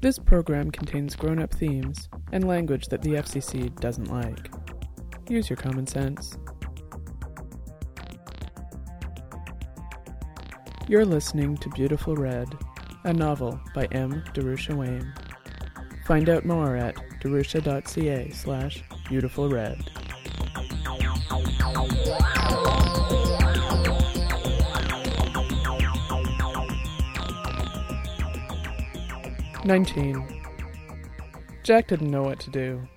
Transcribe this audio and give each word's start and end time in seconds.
This 0.00 0.18
program 0.18 0.70
contains 0.70 1.16
grown 1.16 1.40
up 1.40 1.52
themes 1.52 2.08
and 2.30 2.46
language 2.46 2.86
that 2.86 3.02
the 3.02 3.14
FCC 3.14 3.74
doesn't 3.80 4.12
like. 4.12 4.48
Use 5.28 5.50
your 5.50 5.56
common 5.56 5.88
sense. 5.88 6.38
You're 10.86 11.04
listening 11.04 11.56
to 11.58 11.68
Beautiful 11.70 12.14
Red, 12.14 12.48
a 13.04 13.12
novel 13.12 13.60
by 13.74 13.86
M. 13.86 14.22
Darusha 14.34 14.74
Wehm. 14.76 15.12
Find 16.06 16.28
out 16.28 16.44
more 16.46 16.76
at 16.76 16.94
darusha.ca 17.20 18.30
slash 18.30 18.84
beautiful 19.08 19.50
red. 19.50 19.90
19. 29.68 30.42
Jack 31.62 31.88
didn't 31.88 32.10
know 32.10 32.22
what 32.22 32.40
to 32.40 32.48
do. 32.48 32.88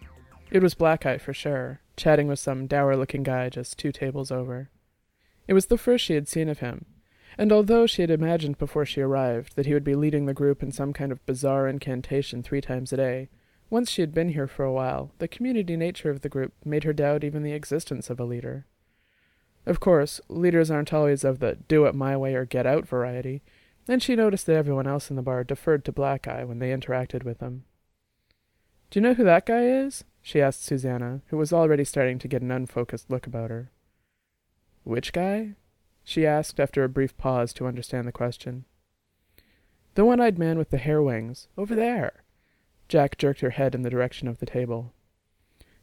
It 0.51 0.63
was 0.63 0.73
Black 0.73 1.05
Eye 1.05 1.17
for 1.17 1.33
sure, 1.33 1.81
chatting 1.97 2.29
with 2.29 2.39
some 2.39 2.65
dour 2.65 2.95
looking 2.95 3.23
guy 3.23 3.49
just 3.49 3.77
two 3.77 3.91
tables 3.91 4.31
over. 4.31 4.69
It 5.49 5.53
was 5.53 5.65
the 5.65 5.77
first 5.77 6.05
she 6.05 6.13
had 6.13 6.29
seen 6.29 6.47
of 6.47 6.59
him, 6.59 6.85
and 7.37 7.51
although 7.51 7.85
she 7.85 8.03
had 8.03 8.09
imagined 8.09 8.57
before 8.57 8.85
she 8.85 9.01
arrived 9.01 9.57
that 9.57 9.65
he 9.65 9.73
would 9.73 9.83
be 9.83 9.95
leading 9.95 10.27
the 10.27 10.33
group 10.33 10.63
in 10.63 10.71
some 10.71 10.93
kind 10.93 11.11
of 11.11 11.25
bizarre 11.25 11.67
incantation 11.67 12.41
three 12.41 12.61
times 12.61 12.93
a 12.93 12.97
day, 12.97 13.27
once 13.69 13.91
she 13.91 14.01
had 14.01 14.13
been 14.13 14.29
here 14.29 14.47
for 14.47 14.63
a 14.63 14.71
while, 14.71 15.11
the 15.17 15.27
community 15.27 15.75
nature 15.75 16.09
of 16.09 16.21
the 16.21 16.29
group 16.29 16.53
made 16.63 16.85
her 16.85 16.93
doubt 16.93 17.25
even 17.25 17.43
the 17.43 17.51
existence 17.51 18.09
of 18.09 18.17
a 18.17 18.23
leader. 18.23 18.65
Of 19.65 19.81
course, 19.81 20.21
leaders 20.29 20.71
aren't 20.71 20.93
always 20.93 21.25
of 21.25 21.39
the 21.39 21.57
do 21.67 21.83
it 21.83 21.95
my 21.95 22.15
way 22.15 22.33
or 22.33 22.45
get 22.45 22.65
out 22.65 22.87
variety, 22.87 23.43
and 23.87 24.01
she 24.01 24.15
noticed 24.15 24.45
that 24.45 24.55
everyone 24.55 24.87
else 24.87 25.09
in 25.09 25.15
the 25.15 25.21
bar 25.21 25.43
deferred 25.43 25.83
to 25.85 25.91
Black 25.91 26.27
Eye 26.27 26.43
when 26.43 26.59
they 26.59 26.69
interacted 26.69 27.23
with 27.23 27.39
him. 27.39 27.63
Do 28.89 28.99
you 28.99 29.01
know 29.01 29.13
who 29.13 29.23
that 29.23 29.45
guy 29.45 29.63
is? 29.63 30.03
she 30.21 30.41
asked 30.41 30.63
Susanna, 30.63 31.21
who 31.27 31.37
was 31.37 31.53
already 31.53 31.83
starting 31.83 32.19
to 32.19 32.27
get 32.27 32.41
an 32.41 32.51
unfocused 32.51 33.09
look 33.09 33.25
about 33.25 33.49
her. 33.49 33.71
Which 34.83 35.13
guy? 35.13 35.55
she 36.03 36.25
asked 36.25 36.59
after 36.59 36.83
a 36.83 36.89
brief 36.89 37.17
pause 37.17 37.53
to 37.53 37.67
understand 37.67 38.07
the 38.07 38.11
question. 38.11 38.65
The 39.95 40.05
one 40.05 40.19
eyed 40.19 40.39
man 40.39 40.57
with 40.57 40.69
the 40.69 40.77
hair 40.77 41.01
wings, 41.01 41.47
over 41.57 41.75
there. 41.75 42.23
Jack 42.87 43.17
jerked 43.17 43.41
her 43.41 43.51
head 43.51 43.73
in 43.75 43.81
the 43.81 43.89
direction 43.89 44.27
of 44.27 44.39
the 44.39 44.45
table. 44.45 44.93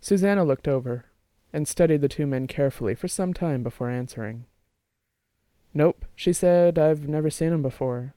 Susanna 0.01 0.45
looked 0.45 0.69
over 0.69 1.07
and 1.53 1.67
studied 1.67 2.01
the 2.01 2.09
two 2.09 2.27
men 2.27 2.47
carefully 2.47 2.95
for 2.95 3.09
some 3.09 3.33
time 3.33 3.63
before 3.63 3.91
answering. 3.91 4.45
Nope, 5.75 6.05
she 6.15 6.33
said, 6.33 6.79
I've 6.79 7.09
never 7.09 7.31
seen 7.31 7.53
him 7.53 7.63
before. 7.63 8.15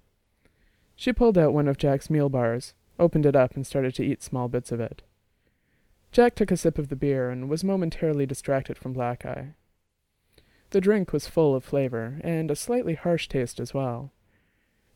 She 0.95 1.13
pulled 1.13 1.37
out 1.37 1.53
one 1.53 1.67
of 1.67 1.77
Jack's 1.77 2.09
meal 2.09 2.29
bars, 2.29 2.73
opened 2.99 3.25
it 3.25 3.35
up, 3.35 3.55
and 3.55 3.65
started 3.65 3.95
to 3.95 4.05
eat 4.05 4.23
small 4.23 4.47
bits 4.47 4.71
of 4.71 4.79
it. 4.79 5.01
Jack 6.11 6.35
took 6.35 6.51
a 6.51 6.57
sip 6.57 6.77
of 6.77 6.89
the 6.89 6.95
beer 6.95 7.29
and 7.29 7.49
was 7.49 7.63
momentarily 7.63 8.25
distracted 8.25 8.77
from 8.77 8.93
Black 8.93 9.25
Eye. 9.25 9.53
The 10.71 10.81
drink 10.81 11.11
was 11.11 11.27
full 11.27 11.55
of 11.55 11.63
flavor, 11.63 12.19
and 12.23 12.51
a 12.51 12.55
slightly 12.55 12.95
harsh 12.95 13.27
taste 13.27 13.59
as 13.59 13.73
well. 13.73 14.11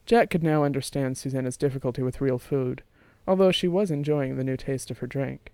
Jack 0.06 0.30
could 0.30 0.44
now 0.44 0.64
understand 0.64 1.17
Susanna's 1.17 1.58
difficulty 1.58 2.03
with 2.03 2.22
real 2.22 2.38
food, 2.38 2.83
although 3.28 3.52
she 3.52 3.67
was 3.67 3.92
enjoying 3.92 4.36
the 4.36 4.44
new 4.44 4.58
taste 4.58 4.92
of 4.92 5.00
her 5.00 5.08
drink. 5.08 5.52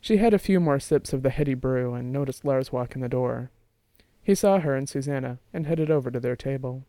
She 0.00 0.16
had 0.16 0.32
a 0.32 0.38
few 0.38 0.60
more 0.60 0.80
sips 0.80 1.12
of 1.12 1.22
the 1.22 1.30
heady 1.30 1.54
brew 1.54 1.94
and 1.94 2.12
noticed 2.12 2.44
Lars 2.44 2.72
walk 2.72 2.94
in 2.94 3.00
the 3.00 3.08
door. 3.08 3.50
He 4.28 4.34
saw 4.34 4.60
her 4.60 4.76
and 4.76 4.86
Susanna 4.86 5.38
and 5.54 5.66
headed 5.66 5.90
over 5.90 6.10
to 6.10 6.20
their 6.20 6.36
table. 6.36 6.84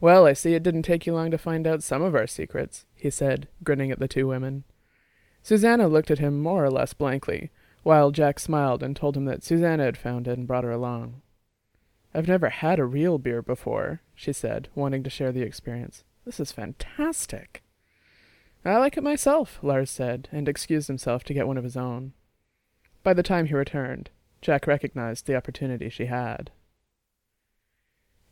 Well, 0.00 0.24
I 0.24 0.32
see 0.32 0.54
it 0.54 0.62
didn't 0.62 0.84
take 0.84 1.04
you 1.04 1.12
long 1.12 1.32
to 1.32 1.36
find 1.36 1.66
out 1.66 1.82
some 1.82 2.00
of 2.00 2.14
our 2.14 2.28
secrets, 2.28 2.86
he 2.94 3.10
said, 3.10 3.48
grinning 3.64 3.90
at 3.90 3.98
the 3.98 4.06
two 4.06 4.28
women. 4.28 4.62
Susanna 5.42 5.88
looked 5.88 6.12
at 6.12 6.20
him 6.20 6.40
more 6.40 6.64
or 6.64 6.70
less 6.70 6.92
blankly, 6.92 7.50
while 7.82 8.12
Jack 8.12 8.38
smiled 8.38 8.84
and 8.84 8.94
told 8.94 9.16
him 9.16 9.24
that 9.24 9.42
Susanna 9.42 9.82
had 9.82 9.96
found 9.96 10.28
it 10.28 10.38
and 10.38 10.46
brought 10.46 10.62
her 10.62 10.70
along. 10.70 11.22
I've 12.14 12.28
never 12.28 12.50
had 12.50 12.78
a 12.78 12.84
real 12.84 13.18
beer 13.18 13.42
before, 13.42 14.00
she 14.14 14.32
said, 14.32 14.68
wanting 14.76 15.02
to 15.02 15.10
share 15.10 15.32
the 15.32 15.42
experience. 15.42 16.04
This 16.24 16.38
is 16.38 16.52
fantastic. 16.52 17.64
I 18.64 18.76
like 18.76 18.96
it 18.96 19.02
myself, 19.02 19.58
Lars 19.60 19.90
said, 19.90 20.28
and 20.30 20.48
excused 20.48 20.86
himself 20.86 21.24
to 21.24 21.34
get 21.34 21.48
one 21.48 21.58
of 21.58 21.64
his 21.64 21.76
own. 21.76 22.12
By 23.02 23.12
the 23.12 23.24
time 23.24 23.46
he 23.46 23.54
returned, 23.54 24.10
Jack 24.40 24.66
recognized 24.66 25.26
the 25.26 25.36
opportunity 25.36 25.88
she 25.88 26.06
had. 26.06 26.50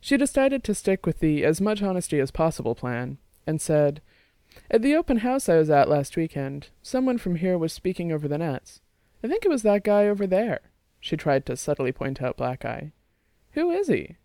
She 0.00 0.16
decided 0.16 0.62
to 0.64 0.74
stick 0.74 1.04
with 1.04 1.20
the 1.20 1.44
as 1.44 1.60
much 1.60 1.82
honesty 1.82 2.20
as 2.20 2.30
possible 2.30 2.74
plan, 2.74 3.18
and 3.46 3.60
said, 3.60 4.00
At 4.70 4.82
the 4.82 4.94
open 4.94 5.18
house 5.18 5.48
I 5.48 5.56
was 5.56 5.70
at 5.70 5.88
last 5.88 6.16
weekend, 6.16 6.68
someone 6.82 7.18
from 7.18 7.36
here 7.36 7.58
was 7.58 7.72
speaking 7.72 8.12
over 8.12 8.28
the 8.28 8.38
nets. 8.38 8.80
I 9.22 9.28
think 9.28 9.44
it 9.44 9.50
was 9.50 9.62
that 9.62 9.84
guy 9.84 10.06
over 10.06 10.26
there. 10.26 10.60
She 11.00 11.16
tried 11.16 11.46
to 11.46 11.56
subtly 11.56 11.92
point 11.92 12.22
out 12.22 12.36
Black 12.36 12.64
Eye. 12.64 12.92
Who 13.52 13.70
is 13.70 13.88
he? 13.88 14.16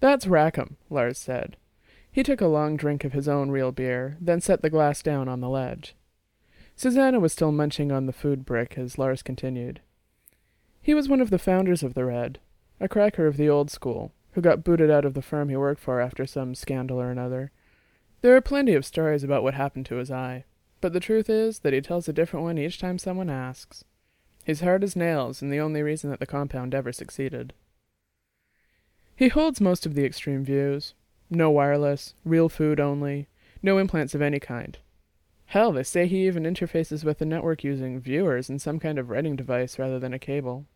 That's 0.00 0.26
Rackham, 0.26 0.76
Lars 0.90 1.16
said. 1.16 1.56
He 2.10 2.22
took 2.22 2.40
a 2.40 2.46
long 2.46 2.76
drink 2.76 3.04
of 3.04 3.12
his 3.12 3.28
own 3.28 3.50
real 3.50 3.72
beer, 3.72 4.16
then 4.20 4.40
set 4.40 4.62
the 4.62 4.70
glass 4.70 5.02
down 5.02 5.28
on 5.28 5.40
the 5.40 5.48
ledge. 5.48 5.94
Susanna 6.76 7.20
was 7.20 7.32
still 7.32 7.52
munching 7.52 7.90
on 7.90 8.06
the 8.06 8.12
food 8.12 8.44
brick 8.44 8.76
as 8.76 8.98
Lars 8.98 9.22
continued. 9.22 9.80
He 10.84 10.94
was 10.94 11.08
one 11.08 11.20
of 11.20 11.30
the 11.30 11.38
founders 11.38 11.82
of 11.82 11.94
the 11.94 12.04
Red, 12.04 12.38
a 12.78 12.88
cracker 12.88 13.26
of 13.26 13.36
the 13.36 13.48
old 13.48 13.70
school, 13.70 14.12
who 14.34 14.40
got 14.40 14.62
booted 14.62 14.90
out 14.90 15.04
of 15.04 15.14
the 15.14 15.22
firm 15.22 15.48
he 15.48 15.56
worked 15.56 15.80
for 15.80 16.00
after 16.00 16.24
some 16.26 16.54
scandal 16.54 17.00
or 17.00 17.10
another. 17.10 17.50
There 18.20 18.36
are 18.36 18.40
plenty 18.40 18.74
of 18.74 18.84
stories 18.84 19.24
about 19.24 19.42
what 19.42 19.54
happened 19.54 19.86
to 19.86 19.96
his 19.96 20.12
eye 20.12 20.44
but 20.84 20.92
the 20.92 21.00
truth 21.00 21.30
is 21.30 21.60
that 21.60 21.72
he 21.72 21.80
tells 21.80 22.10
a 22.10 22.12
different 22.12 22.44
one 22.44 22.58
each 22.58 22.78
time 22.78 22.98
someone 22.98 23.30
asks. 23.30 23.84
He's 24.44 24.60
hard 24.60 24.84
as 24.84 24.94
nails, 24.94 25.40
and 25.40 25.50
the 25.50 25.58
only 25.58 25.80
reason 25.80 26.10
that 26.10 26.20
the 26.20 26.26
compound 26.26 26.74
ever 26.74 26.92
succeeded. 26.92 27.54
He 29.16 29.28
holds 29.28 29.62
most 29.62 29.86
of 29.86 29.94
the 29.94 30.04
extreme 30.04 30.44
views. 30.44 30.92
No 31.30 31.50
wireless, 31.50 32.12
real 32.22 32.50
food 32.50 32.78
only, 32.80 33.28
no 33.62 33.78
implants 33.78 34.14
of 34.14 34.20
any 34.20 34.38
kind. 34.38 34.76
Hell, 35.46 35.72
they 35.72 35.84
say 35.84 36.06
he 36.06 36.26
even 36.26 36.42
interfaces 36.42 37.02
with 37.02 37.16
the 37.16 37.24
network 37.24 37.64
using 37.64 37.98
viewers 37.98 38.50
and 38.50 38.60
some 38.60 38.78
kind 38.78 38.98
of 38.98 39.08
writing 39.08 39.36
device 39.36 39.78
rather 39.78 39.98
than 39.98 40.12
a 40.12 40.18
cable. 40.18 40.66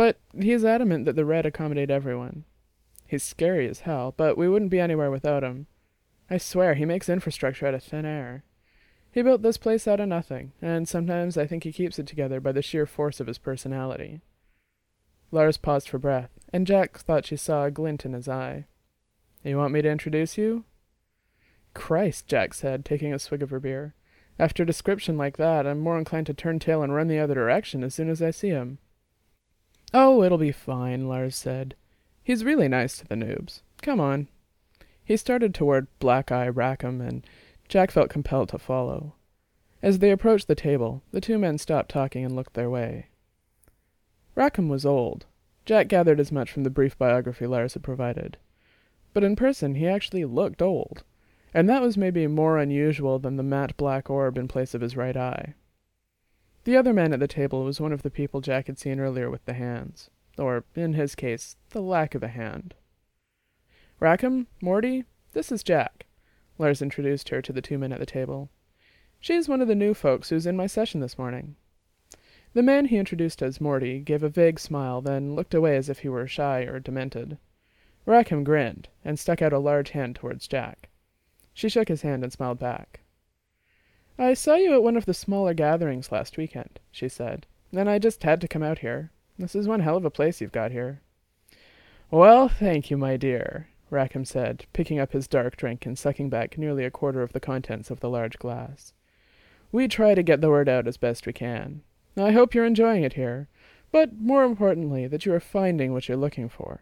But 0.00 0.18
he 0.34 0.52
is 0.52 0.64
adamant 0.64 1.04
that 1.04 1.14
the 1.14 1.26
Red 1.26 1.44
accommodate 1.44 1.90
everyone. 1.90 2.44
He's 3.06 3.22
scary 3.22 3.68
as 3.68 3.80
hell, 3.80 4.14
but 4.16 4.38
we 4.38 4.48
wouldn't 4.48 4.70
be 4.70 4.80
anywhere 4.80 5.10
without 5.10 5.42
him. 5.42 5.66
I 6.30 6.38
swear, 6.38 6.72
he 6.72 6.86
makes 6.86 7.10
infrastructure 7.10 7.66
out 7.66 7.74
of 7.74 7.82
thin 7.84 8.06
air. 8.06 8.42
He 9.12 9.20
built 9.20 9.42
this 9.42 9.58
place 9.58 9.86
out 9.86 10.00
of 10.00 10.08
nothing, 10.08 10.52
and 10.62 10.88
sometimes 10.88 11.36
I 11.36 11.46
think 11.46 11.64
he 11.64 11.70
keeps 11.70 11.98
it 11.98 12.06
together 12.06 12.40
by 12.40 12.52
the 12.52 12.62
sheer 12.62 12.86
force 12.86 13.20
of 13.20 13.26
his 13.26 13.36
personality. 13.36 14.22
Lars 15.30 15.58
paused 15.58 15.90
for 15.90 15.98
breath, 15.98 16.30
and 16.50 16.66
Jack 16.66 16.96
thought 16.96 17.26
she 17.26 17.36
saw 17.36 17.66
a 17.66 17.70
glint 17.70 18.06
in 18.06 18.14
his 18.14 18.26
eye. 18.26 18.64
You 19.44 19.58
want 19.58 19.74
me 19.74 19.82
to 19.82 19.90
introduce 19.90 20.38
you? 20.38 20.64
Christ, 21.74 22.26
Jack 22.26 22.54
said, 22.54 22.86
taking 22.86 23.12
a 23.12 23.18
swig 23.18 23.42
of 23.42 23.50
her 23.50 23.60
beer. 23.60 23.94
After 24.38 24.62
a 24.62 24.66
description 24.66 25.18
like 25.18 25.36
that, 25.36 25.66
I'm 25.66 25.80
more 25.80 25.98
inclined 25.98 26.28
to 26.28 26.32
turn 26.32 26.58
tail 26.58 26.82
and 26.82 26.94
run 26.94 27.08
the 27.08 27.18
other 27.18 27.34
direction 27.34 27.84
as 27.84 27.94
soon 27.94 28.08
as 28.08 28.22
I 28.22 28.30
see 28.30 28.48
him. 28.48 28.78
Oh, 29.92 30.22
it'll 30.22 30.38
be 30.38 30.52
fine, 30.52 31.08
Lars 31.08 31.36
said. 31.36 31.74
He's 32.22 32.44
really 32.44 32.68
nice 32.68 32.98
to 32.98 33.06
the 33.06 33.16
noobs. 33.16 33.62
Come 33.82 34.00
on. 34.00 34.28
He 35.04 35.16
started 35.16 35.54
toward 35.54 35.88
Black 35.98 36.30
Eye 36.30 36.48
Rackham, 36.48 37.00
and 37.00 37.26
Jack 37.68 37.90
felt 37.90 38.10
compelled 38.10 38.50
to 38.50 38.58
follow. 38.58 39.14
As 39.82 39.98
they 39.98 40.10
approached 40.10 40.46
the 40.46 40.54
table, 40.54 41.02
the 41.10 41.20
two 41.20 41.38
men 41.38 41.58
stopped 41.58 41.90
talking 41.90 42.24
and 42.24 42.36
looked 42.36 42.54
their 42.54 42.70
way. 42.70 43.06
Rackham 44.34 44.68
was 44.68 44.86
old. 44.86 45.26
Jack 45.64 45.88
gathered 45.88 46.20
as 46.20 46.30
much 46.30 46.52
from 46.52 46.64
the 46.64 46.70
brief 46.70 46.96
biography 46.96 47.46
Lars 47.46 47.74
had 47.74 47.82
provided. 47.82 48.36
But 49.12 49.24
in 49.24 49.36
person 49.36 49.74
he 49.74 49.88
actually 49.88 50.24
looked 50.24 50.62
old, 50.62 51.02
and 51.52 51.68
that 51.68 51.82
was 51.82 51.96
maybe 51.96 52.26
more 52.26 52.58
unusual 52.58 53.18
than 53.18 53.36
the 53.36 53.42
matte 53.42 53.76
black 53.76 54.08
orb 54.08 54.38
in 54.38 54.48
place 54.48 54.74
of 54.74 54.80
his 54.80 54.96
right 54.96 55.16
eye. 55.16 55.54
The 56.64 56.76
other 56.76 56.92
man 56.92 57.12
at 57.12 57.20
the 57.20 57.28
table 57.28 57.64
was 57.64 57.80
one 57.80 57.92
of 57.92 58.02
the 58.02 58.10
people 58.10 58.40
Jack 58.42 58.66
had 58.66 58.78
seen 58.78 59.00
earlier 59.00 59.30
with 59.30 59.44
the 59.46 59.54
hands, 59.54 60.10
or, 60.36 60.64
in 60.74 60.92
his 60.92 61.14
case, 61.14 61.56
the 61.70 61.80
lack 61.80 62.14
of 62.14 62.22
a 62.22 62.28
hand. 62.28 62.74
Rackham, 63.98 64.46
Morty, 64.60 65.04
this 65.32 65.50
is 65.50 65.62
Jack. 65.62 66.06
Lars 66.58 66.82
introduced 66.82 67.30
her 67.30 67.40
to 67.40 67.52
the 67.52 67.62
two 67.62 67.78
men 67.78 67.92
at 67.92 67.98
the 67.98 68.06
table. 68.06 68.50
She's 69.18 69.48
one 69.48 69.62
of 69.62 69.68
the 69.68 69.74
new 69.74 69.94
folks 69.94 70.28
who's 70.28 70.46
in 70.46 70.56
my 70.56 70.66
session 70.66 71.00
this 71.00 71.16
morning. 71.16 71.56
The 72.52 72.62
man 72.62 72.86
he 72.86 72.98
introduced 72.98 73.42
as 73.42 73.60
Morty 73.60 74.00
gave 74.00 74.22
a 74.22 74.28
vague 74.28 74.58
smile, 74.60 75.00
then 75.00 75.34
looked 75.34 75.54
away 75.54 75.76
as 75.76 75.88
if 75.88 76.00
he 76.00 76.08
were 76.08 76.26
shy 76.26 76.62
or 76.62 76.78
demented. 76.78 77.38
Rackham 78.04 78.44
grinned, 78.44 78.88
and 79.04 79.18
stuck 79.18 79.40
out 79.40 79.52
a 79.52 79.58
large 79.58 79.90
hand 79.90 80.16
towards 80.16 80.48
Jack. 80.48 80.90
She 81.54 81.68
shook 81.68 81.88
his 81.88 82.02
hand 82.02 82.22
and 82.22 82.32
smiled 82.32 82.58
back. 82.58 83.00
I 84.18 84.34
saw 84.34 84.54
you 84.54 84.74
at 84.74 84.82
one 84.82 84.96
of 84.96 85.06
the 85.06 85.14
smaller 85.14 85.54
gatherings 85.54 86.12
last 86.12 86.36
weekend, 86.36 86.78
she 86.90 87.08
said, 87.08 87.46
and 87.72 87.88
I 87.88 87.98
just 87.98 88.22
had 88.22 88.40
to 88.42 88.48
come 88.48 88.62
out 88.62 88.80
here. 88.80 89.10
This 89.38 89.54
is 89.54 89.66
one 89.66 89.80
hell 89.80 89.96
of 89.96 90.04
a 90.04 90.10
place 90.10 90.40
you've 90.40 90.52
got 90.52 90.72
here. 90.72 91.00
Well, 92.10 92.48
thank 92.48 92.90
you, 92.90 92.96
my 92.96 93.16
dear, 93.16 93.68
Rackham 93.88 94.24
said, 94.24 94.66
picking 94.72 94.98
up 94.98 95.12
his 95.12 95.28
dark 95.28 95.56
drink 95.56 95.86
and 95.86 95.98
sucking 95.98 96.28
back 96.28 96.58
nearly 96.58 96.84
a 96.84 96.90
quarter 96.90 97.22
of 97.22 97.32
the 97.32 97.40
contents 97.40 97.90
of 97.90 98.00
the 98.00 98.10
large 98.10 98.38
glass. 98.38 98.92
We 99.72 99.88
try 99.88 100.14
to 100.14 100.22
get 100.22 100.40
the 100.40 100.50
word 100.50 100.68
out 100.68 100.86
as 100.86 100.96
best 100.96 101.26
we 101.26 101.32
can. 101.32 101.82
I 102.16 102.32
hope 102.32 102.54
you're 102.54 102.66
enjoying 102.66 103.04
it 103.04 103.14
here, 103.14 103.48
but 103.92 104.18
more 104.18 104.44
importantly, 104.44 105.06
that 105.06 105.24
you 105.24 105.32
are 105.32 105.40
finding 105.40 105.92
what 105.92 106.08
you're 106.08 106.16
looking 106.16 106.48
for. 106.48 106.80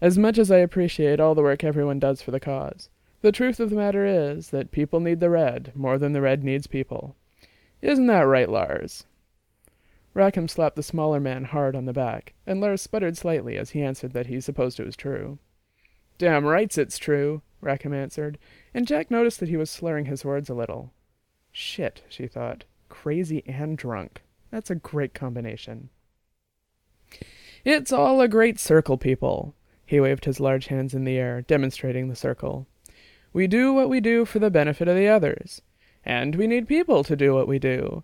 As 0.00 0.16
much 0.16 0.38
as 0.38 0.50
I 0.50 0.58
appreciate 0.58 1.20
all 1.20 1.34
the 1.34 1.42
work 1.42 1.62
everyone 1.62 1.98
does 1.98 2.22
for 2.22 2.30
the 2.30 2.40
cause, 2.40 2.88
the 3.22 3.32
truth 3.32 3.60
of 3.60 3.70
the 3.70 3.76
matter 3.76 4.06
is 4.06 4.50
that 4.50 4.70
people 4.70 5.00
need 5.00 5.20
the 5.20 5.30
red 5.30 5.72
more 5.74 5.98
than 5.98 6.12
the 6.12 6.20
red 6.20 6.42
needs 6.42 6.66
people. 6.66 7.16
Isn't 7.82 8.06
that 8.06 8.20
right, 8.20 8.48
Lars? 8.48 9.04
Rackham 10.12 10.48
slapped 10.48 10.76
the 10.76 10.82
smaller 10.82 11.20
man 11.20 11.44
hard 11.44 11.76
on 11.76 11.84
the 11.84 11.92
back, 11.92 12.34
and 12.46 12.60
Lars 12.60 12.82
sputtered 12.82 13.16
slightly 13.16 13.56
as 13.56 13.70
he 13.70 13.82
answered 13.82 14.12
that 14.12 14.26
he 14.26 14.40
supposed 14.40 14.80
it 14.80 14.86
was 14.86 14.96
true. 14.96 15.38
Damn 16.18 16.44
rights 16.44 16.76
it's 16.76 16.98
true, 16.98 17.42
Rackham 17.60 17.94
answered, 17.94 18.38
and 18.74 18.86
Jack 18.86 19.10
noticed 19.10 19.40
that 19.40 19.48
he 19.48 19.56
was 19.56 19.70
slurring 19.70 20.06
his 20.06 20.24
words 20.24 20.50
a 20.50 20.54
little. 20.54 20.92
Shit, 21.52 22.02
she 22.08 22.26
thought. 22.26 22.64
Crazy 22.88 23.42
and 23.46 23.78
drunk. 23.78 24.22
That's 24.50 24.70
a 24.70 24.74
great 24.74 25.14
combination. 25.14 25.90
It's 27.64 27.92
all 27.92 28.20
a 28.20 28.28
great 28.28 28.58
circle, 28.58 28.96
people. 28.96 29.54
He 29.86 30.00
waved 30.00 30.24
his 30.24 30.40
large 30.40 30.66
hands 30.66 30.94
in 30.94 31.04
the 31.04 31.18
air, 31.18 31.42
demonstrating 31.42 32.08
the 32.08 32.16
circle. 32.16 32.66
We 33.32 33.46
do 33.46 33.72
what 33.72 33.88
we 33.88 34.00
do 34.00 34.24
for 34.24 34.38
the 34.38 34.50
benefit 34.50 34.88
of 34.88 34.96
the 34.96 35.08
others, 35.08 35.62
and 36.04 36.34
we 36.34 36.46
need 36.46 36.66
people 36.66 37.04
to 37.04 37.14
do 37.14 37.34
what 37.34 37.46
we 37.46 37.58
do. 37.58 38.02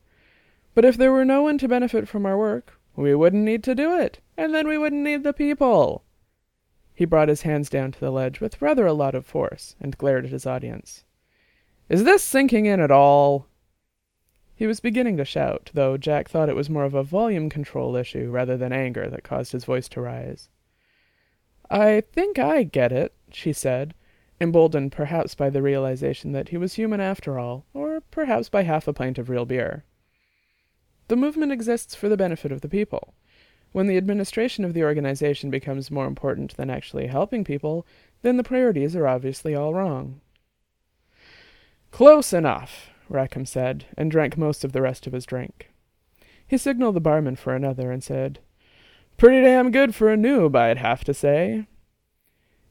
But 0.75 0.85
if 0.85 0.97
there 0.97 1.13
were 1.13 1.25
no 1.25 1.43
one 1.43 1.59
to 1.59 1.69
benefit 1.69 2.07
from 2.09 2.27
our 2.27 2.39
work, 2.39 2.79
we 2.95 3.15
wouldn't 3.15 3.45
need 3.45 3.65
to 3.65 3.75
do 3.75 3.99
it, 3.99 4.21
and 4.37 4.55
then 4.55 4.69
we 4.69 4.79
wouldn't 4.79 5.03
need 5.03 5.25
the 5.25 5.33
people. 5.33 6.05
He 6.95 7.05
brought 7.05 7.29
his 7.29 7.43
hands 7.43 7.69
down 7.69 7.93
to 7.93 8.01
the 8.01 8.11
ledge 8.11 8.41
with 8.41 8.63
rather 8.63 8.87
a 8.87 8.93
lot 8.93 9.15
of 9.15 9.27
force 9.27 9.77
and 9.81 9.99
glared 9.99 10.25
at 10.25 10.31
his 10.31 10.47
audience. 10.47 11.05
Is 11.89 12.05
this 12.05 12.23
sinking 12.23 12.67
in 12.67 12.81
at 12.81 12.91
all? 12.91 13.47
He 14.55 14.67
was 14.67 14.81
beginning 14.81 15.19
to 15.19 15.25
shout, 15.25 15.71
though 15.75 15.99
Jack 15.99 16.29
thought 16.31 16.49
it 16.49 16.57
was 16.57 16.71
more 16.71 16.85
of 16.85 16.95
a 16.95 17.03
volume 17.03 17.51
control 17.51 17.95
issue 17.97 18.31
rather 18.31 18.57
than 18.57 18.73
anger 18.73 19.11
that 19.11 19.25
caused 19.25 19.53
his 19.53 19.67
voice 19.67 19.89
to 19.91 20.01
rise. 20.01 20.49
I 21.71 22.01
think 22.01 22.39
I 22.39 22.63
get 22.63 22.93
it, 22.93 23.13
she 23.31 23.53
said, 23.53 23.93
emboldened 24.41 24.93
perhaps 24.93 25.35
by 25.35 25.51
the 25.51 25.63
realization 25.63 26.33
that 26.33 26.51
he 26.51 26.57
was 26.57 26.75
human 26.75 27.01
after 27.01 27.39
all, 27.39 27.65
or 27.73 28.01
perhaps 28.11 28.49
by 28.49 28.63
half 28.63 28.87
a 28.87 28.93
pint 28.93 29.19
of 29.19 29.31
real 29.31 29.45
beer. 29.45 29.85
The 31.09 31.17
movement 31.17 31.53
exists 31.53 31.95
for 31.95 32.09
the 32.09 32.17
benefit 32.17 32.53
of 32.53 32.61
the 32.61 32.69
people. 32.69 33.15
When 33.73 33.87
the 33.87 33.97
administration 33.97 34.65
of 34.65 34.75
the 34.75 34.85
organization 34.85 35.51
becomes 35.51 35.91
more 35.91 36.07
important 36.07 36.57
than 36.57 36.71
actually 36.71 37.07
helping 37.07 37.45
people, 37.45 37.87
then 38.23 38.37
the 38.37 38.45
priorities 38.45 38.97
are 38.97 39.07
obviously 39.07 39.55
all 39.55 39.75
wrong. 39.75 40.21
Close 41.91 42.33
enough, 42.33 42.91
Rackham 43.09 43.47
said, 43.47 43.87
and 43.97 44.11
drank 44.11 44.37
most 44.37 44.65
of 44.65 44.73
the 44.73 44.83
rest 44.83 45.07
of 45.07 45.13
his 45.13 45.27
drink. 45.27 45.71
He 46.47 46.59
signaled 46.59 46.97
the 46.97 47.01
barman 47.01 47.37
for 47.37 47.55
another 47.55 47.91
and 47.91 48.03
said, 48.03 48.41
Pretty 49.17 49.41
damn 49.41 49.71
good 49.71 49.95
for 49.95 50.13
a 50.13 50.17
noob, 50.17 50.55
I'd 50.55 50.79
have 50.79 51.05
to 51.05 51.15
say. 51.15 51.67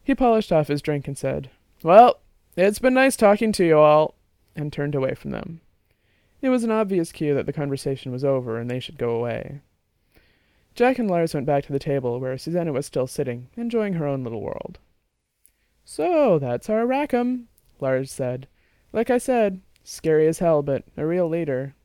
He 0.04 0.14
polished 0.14 0.52
off 0.52 0.68
his 0.68 0.82
drink 0.82 1.08
and 1.08 1.18
said, 1.18 1.50
Well, 1.84 2.20
it's 2.56 2.80
been 2.80 2.94
nice 2.94 3.16
talking 3.16 3.52
to 3.54 3.66
you 3.66 3.78
all, 3.78 4.16
and 4.56 4.72
turned 4.72 4.96
away 4.96 5.14
from 5.14 5.32
them. 5.32 5.62
It 6.42 6.50
was 6.50 6.64
an 6.64 6.72
obvious 6.72 7.12
cue 7.12 7.34
that 7.36 7.46
the 7.46 7.54
conversation 7.54 8.12
was 8.12 8.24
over 8.24 8.60
and 8.60 8.70
they 8.70 8.80
should 8.80 8.98
go 8.98 9.12
away. 9.12 9.62
Jack 10.76 11.00
and 11.00 11.10
Lars 11.10 11.34
went 11.34 11.46
back 11.46 11.66
to 11.66 11.74
the 11.74 11.80
table 11.80 12.20
where 12.20 12.38
Susanna 12.38 12.74
was 12.74 12.86
still 12.86 13.08
sitting, 13.08 13.48
enjoying 13.56 13.94
her 13.94 14.06
own 14.06 14.24
little 14.24 14.42
world. 14.42 14.78
So 15.86 16.38
that's 16.40 16.70
our 16.70 16.86
Rackham, 16.86 17.48
Lars 17.80 18.12
said. 18.12 18.48
Like 18.92 19.10
I 19.10 19.18
said, 19.18 19.62
scary 19.84 20.28
as 20.28 20.40
hell, 20.40 20.62
but 20.62 20.84
a 20.98 21.06
real 21.06 21.28
leader. 21.28 21.76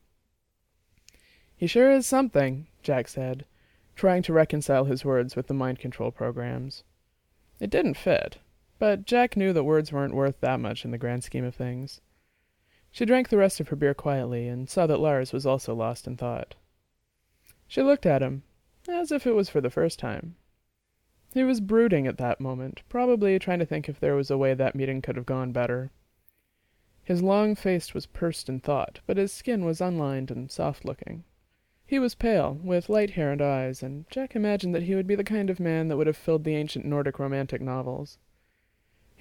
He 1.55 1.67
sure 1.67 1.91
is 1.91 2.05
something, 2.05 2.67
Jack 2.83 3.07
said, 3.07 3.45
trying 3.95 4.23
to 4.23 4.33
reconcile 4.33 4.85
his 4.85 5.05
words 5.05 5.35
with 5.35 5.47
the 5.47 5.53
mind 5.53 5.79
control 5.79 6.11
programs. 6.11 6.83
It 7.59 7.69
didn't 7.69 7.95
fit, 7.95 8.37
but 8.81 9.05
Jack 9.05 9.37
knew 9.37 9.53
that 9.53 9.63
words 9.63 9.93
weren't 9.93 10.15
worth 10.15 10.39
that 10.39 10.59
much 10.59 10.83
in 10.83 10.89
the 10.89 10.97
grand 10.97 11.23
scheme 11.23 11.45
of 11.45 11.53
things. 11.53 12.01
She 12.89 13.05
drank 13.05 13.29
the 13.29 13.37
rest 13.37 13.59
of 13.59 13.67
her 13.67 13.75
beer 13.75 13.93
quietly 13.93 14.47
and 14.47 14.67
saw 14.67 14.87
that 14.87 14.99
Lars 14.99 15.31
was 15.31 15.45
also 15.45 15.75
lost 15.75 16.07
in 16.07 16.17
thought. 16.17 16.55
She 17.67 17.83
looked 17.83 18.07
at 18.07 18.23
him, 18.23 18.41
as 18.89 19.11
if 19.11 19.27
it 19.27 19.35
was 19.35 19.49
for 19.49 19.61
the 19.61 19.69
first 19.69 19.99
time. 19.99 20.35
He 21.31 21.43
was 21.43 21.61
brooding 21.61 22.07
at 22.07 22.17
that 22.17 22.41
moment, 22.41 22.81
probably 22.89 23.37
trying 23.37 23.59
to 23.59 23.67
think 23.67 23.87
if 23.87 23.99
there 23.99 24.15
was 24.15 24.31
a 24.31 24.37
way 24.37 24.55
that 24.55 24.73
meeting 24.73 24.99
could 24.99 25.15
have 25.15 25.27
gone 25.27 25.51
better. 25.51 25.91
His 27.03 27.21
long 27.21 27.53
face 27.53 27.93
was 27.93 28.07
pursed 28.07 28.49
in 28.49 28.61
thought, 28.61 28.99
but 29.05 29.17
his 29.17 29.31
skin 29.31 29.63
was 29.63 29.79
unlined 29.79 30.31
and 30.31 30.49
soft 30.49 30.85
looking. 30.85 31.23
He 31.85 31.99
was 31.99 32.15
pale, 32.15 32.59
with 32.63 32.89
light 32.89 33.11
hair 33.11 33.31
and 33.31 33.43
eyes, 33.43 33.83
and 33.83 34.09
Jack 34.09 34.35
imagined 34.35 34.73
that 34.73 34.83
he 34.83 34.95
would 34.95 35.05
be 35.05 35.13
the 35.13 35.23
kind 35.23 35.51
of 35.51 35.59
man 35.59 35.87
that 35.89 35.97
would 35.97 36.07
have 36.07 36.17
filled 36.17 36.45
the 36.45 36.55
ancient 36.55 36.83
Nordic 36.83 37.19
romantic 37.19 37.61
novels. 37.61 38.17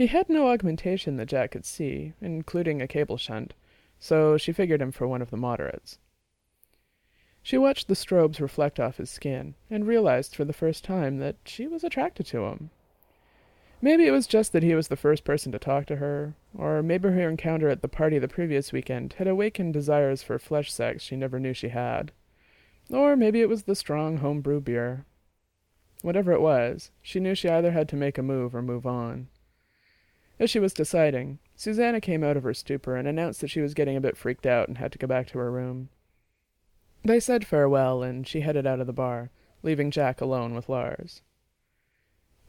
He 0.00 0.06
had 0.06 0.30
no 0.30 0.48
augmentation 0.48 1.16
that 1.16 1.26
Jack 1.26 1.50
could 1.50 1.66
see, 1.66 2.14
including 2.22 2.80
a 2.80 2.88
cable 2.88 3.18
shunt, 3.18 3.52
so 3.98 4.38
she 4.38 4.50
figured 4.50 4.80
him 4.80 4.92
for 4.92 5.06
one 5.06 5.20
of 5.20 5.28
the 5.28 5.36
moderates. 5.36 5.98
She 7.42 7.58
watched 7.58 7.86
the 7.86 7.92
strobes 7.92 8.40
reflect 8.40 8.80
off 8.80 8.96
his 8.96 9.10
skin, 9.10 9.56
and 9.68 9.86
realized 9.86 10.34
for 10.34 10.46
the 10.46 10.54
first 10.54 10.84
time 10.84 11.18
that 11.18 11.36
she 11.44 11.66
was 11.66 11.84
attracted 11.84 12.24
to 12.28 12.46
him. 12.46 12.70
Maybe 13.82 14.06
it 14.06 14.10
was 14.10 14.26
just 14.26 14.52
that 14.52 14.62
he 14.62 14.74
was 14.74 14.88
the 14.88 14.96
first 14.96 15.22
person 15.22 15.52
to 15.52 15.58
talk 15.58 15.84
to 15.88 15.96
her, 15.96 16.34
or 16.56 16.82
maybe 16.82 17.10
her 17.10 17.28
encounter 17.28 17.68
at 17.68 17.82
the 17.82 17.86
party 17.86 18.18
the 18.18 18.26
previous 18.26 18.72
weekend 18.72 19.16
had 19.18 19.28
awakened 19.28 19.74
desires 19.74 20.22
for 20.22 20.38
flesh 20.38 20.72
sex 20.72 21.02
she 21.02 21.14
never 21.14 21.38
knew 21.38 21.52
she 21.52 21.68
had. 21.68 22.10
Or 22.88 23.16
maybe 23.16 23.42
it 23.42 23.50
was 23.50 23.64
the 23.64 23.74
strong 23.74 24.16
home-brew 24.16 24.62
beer. 24.62 25.04
Whatever 26.00 26.32
it 26.32 26.40
was, 26.40 26.90
she 27.02 27.20
knew 27.20 27.34
she 27.34 27.50
either 27.50 27.72
had 27.72 27.86
to 27.90 27.96
make 27.96 28.16
a 28.16 28.22
move 28.22 28.54
or 28.54 28.62
move 28.62 28.86
on. 28.86 29.28
As 30.40 30.48
she 30.48 30.58
was 30.58 30.72
deciding, 30.72 31.38
Susanna 31.54 32.00
came 32.00 32.24
out 32.24 32.38
of 32.38 32.44
her 32.44 32.54
stupor 32.54 32.96
and 32.96 33.06
announced 33.06 33.42
that 33.42 33.50
she 33.50 33.60
was 33.60 33.74
getting 33.74 33.94
a 33.94 34.00
bit 34.00 34.16
freaked 34.16 34.46
out 34.46 34.68
and 34.68 34.78
had 34.78 34.90
to 34.92 34.98
go 34.98 35.06
back 35.06 35.26
to 35.28 35.38
her 35.38 35.52
room. 35.52 35.90
They 37.04 37.20
said 37.20 37.46
farewell, 37.46 38.02
and 38.02 38.26
she 38.26 38.40
headed 38.40 38.66
out 38.66 38.80
of 38.80 38.86
the 38.86 38.94
bar, 38.94 39.30
leaving 39.62 39.90
Jack 39.90 40.22
alone 40.22 40.54
with 40.54 40.70
Lars. 40.70 41.20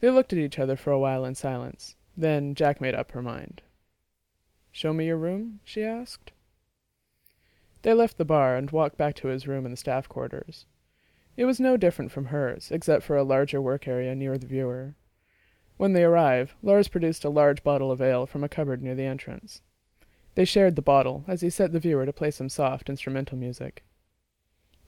They 0.00 0.08
looked 0.08 0.32
at 0.32 0.38
each 0.38 0.58
other 0.58 0.74
for 0.74 0.90
a 0.90 0.98
while 0.98 1.26
in 1.26 1.34
silence. 1.34 1.96
Then 2.16 2.54
Jack 2.54 2.80
made 2.80 2.94
up 2.94 3.12
her 3.12 3.20
mind. 3.20 3.60
Show 4.70 4.94
me 4.94 5.06
your 5.06 5.18
room? 5.18 5.60
she 5.62 5.84
asked. 5.84 6.32
They 7.82 7.92
left 7.92 8.16
the 8.16 8.24
bar 8.24 8.56
and 8.56 8.70
walked 8.70 8.96
back 8.96 9.16
to 9.16 9.28
his 9.28 9.46
room 9.46 9.66
in 9.66 9.70
the 9.70 9.76
staff 9.76 10.08
quarters. 10.08 10.64
It 11.36 11.44
was 11.44 11.60
no 11.60 11.76
different 11.76 12.10
from 12.10 12.26
hers, 12.26 12.70
except 12.70 13.04
for 13.04 13.18
a 13.18 13.22
larger 13.22 13.60
work 13.60 13.86
area 13.86 14.14
near 14.14 14.38
the 14.38 14.46
viewer. 14.46 14.94
When 15.76 15.92
they 15.92 16.04
arrived, 16.04 16.52
Lars 16.62 16.88
produced 16.88 17.24
a 17.24 17.30
large 17.30 17.62
bottle 17.62 17.90
of 17.90 18.00
ale 18.00 18.26
from 18.26 18.44
a 18.44 18.48
cupboard 18.48 18.82
near 18.82 18.94
the 18.94 19.04
entrance. 19.04 19.62
They 20.34 20.44
shared 20.44 20.76
the 20.76 20.82
bottle 20.82 21.24
as 21.26 21.40
he 21.40 21.50
set 21.50 21.72
the 21.72 21.80
viewer 21.80 22.06
to 22.06 22.12
play 22.12 22.30
some 22.30 22.48
soft 22.48 22.88
instrumental 22.88 23.36
music. 23.36 23.84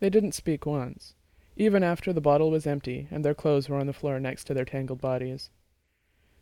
They 0.01 0.11
didn't 0.11 0.33
speak 0.33 0.67
once, 0.67 1.15
even 1.57 1.83
after 1.83 2.13
the 2.13 2.21
bottle 2.21 2.51
was 2.51 2.67
empty 2.67 3.09
and 3.11 3.25
their 3.25 3.35
clothes 3.35 3.69
were 3.69 3.79
on 3.79 3.87
the 3.87 3.93
floor 3.93 4.19
next 4.19 4.45
to 4.45 4.55
their 4.55 4.65
tangled 4.65 5.01
bodies. 5.01 5.51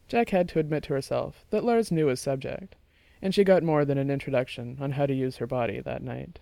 Jack 0.08 0.30
had 0.30 0.48
to 0.50 0.58
admit 0.58 0.84
to 0.84 0.94
herself 0.94 1.44
that 1.50 1.64
Lars 1.64 1.90
knew 1.90 2.08
his 2.08 2.20
subject, 2.20 2.76
and 3.20 3.34
she 3.34 3.44
got 3.44 3.62
more 3.62 3.84
than 3.84 3.98
an 3.98 4.10
introduction 4.10 4.76
on 4.80 4.92
how 4.92 5.06
to 5.06 5.14
use 5.14 5.36
her 5.36 5.46
body 5.46 5.80
that 5.80 6.02
night. 6.02 6.40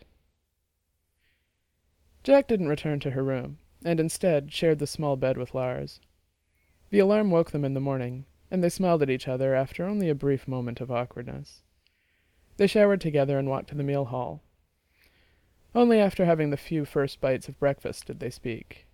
Jack 2.22 2.48
didn't 2.48 2.68
return 2.68 3.00
to 3.00 3.12
her 3.12 3.22
room, 3.22 3.58
and 3.84 4.00
instead 4.00 4.52
shared 4.52 4.78
the 4.78 4.86
small 4.86 5.16
bed 5.16 5.38
with 5.38 5.54
Lars. 5.54 6.00
The 6.90 6.98
alarm 6.98 7.30
woke 7.30 7.52
them 7.52 7.64
in 7.64 7.74
the 7.74 7.80
morning, 7.80 8.26
and 8.50 8.62
they 8.62 8.68
smiled 8.68 9.02
at 9.02 9.10
each 9.10 9.28
other 9.28 9.54
after 9.54 9.84
only 9.84 10.08
a 10.08 10.14
brief 10.14 10.48
moment 10.48 10.80
of 10.80 10.90
awkwardness. 10.90 11.62
They 12.56 12.66
showered 12.66 13.00
together 13.00 13.38
and 13.38 13.48
walked 13.48 13.68
to 13.68 13.74
the 13.74 13.84
meal 13.84 14.06
hall. 14.06 14.42
Only 15.74 16.00
after 16.00 16.24
having 16.24 16.50
the 16.50 16.56
few 16.56 16.84
first 16.84 17.20
bites 17.20 17.48
of 17.48 17.58
breakfast 17.60 18.06
did 18.06 18.18
they 18.18 18.30
speak. 18.30 18.86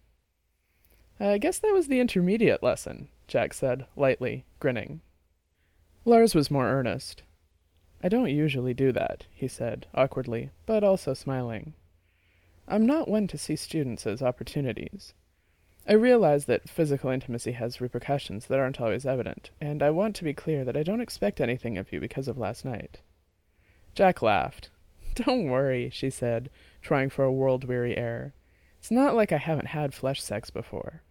I 1.18 1.38
guess 1.38 1.58
that 1.58 1.72
was 1.72 1.88
the 1.88 2.00
intermediate 2.00 2.62
lesson, 2.62 3.08
Jack 3.26 3.54
said, 3.54 3.86
lightly, 3.96 4.44
grinning. 4.60 5.00
Lars 6.04 6.34
was 6.34 6.50
more 6.50 6.66
earnest. 6.66 7.22
I 8.04 8.10
don't 8.10 8.28
usually 8.28 8.74
do 8.74 8.92
that, 8.92 9.24
he 9.32 9.48
said, 9.48 9.86
awkwardly, 9.94 10.50
but 10.66 10.84
also 10.84 11.14
smiling. 11.14 11.72
I'm 12.68 12.84
not 12.84 13.08
one 13.08 13.26
to 13.28 13.38
see 13.38 13.56
students 13.56 14.06
as 14.06 14.20
opportunities. 14.20 15.14
I 15.88 15.92
realize 15.92 16.46
that 16.46 16.68
physical 16.68 17.10
intimacy 17.10 17.52
has 17.52 17.80
repercussions 17.80 18.46
that 18.46 18.58
aren't 18.58 18.80
always 18.80 19.06
evident, 19.06 19.50
and 19.60 19.84
I 19.84 19.90
want 19.90 20.16
to 20.16 20.24
be 20.24 20.34
clear 20.34 20.64
that 20.64 20.76
I 20.76 20.82
don't 20.82 21.00
expect 21.00 21.40
anything 21.40 21.78
of 21.78 21.92
you 21.92 22.00
because 22.00 22.26
of 22.26 22.36
last 22.36 22.64
night. 22.64 23.02
Jack 23.94 24.20
laughed. 24.20 24.70
Don't 25.14 25.48
worry, 25.48 25.88
she 25.90 26.10
said, 26.10 26.50
trying 26.82 27.08
for 27.08 27.24
a 27.24 27.32
world-weary 27.32 27.96
air. 27.96 28.34
It's 28.80 28.90
not 28.90 29.14
like 29.14 29.30
I 29.30 29.38
haven't 29.38 29.68
had 29.68 29.94
flesh 29.94 30.20
sex 30.20 30.50
before. 30.50 31.02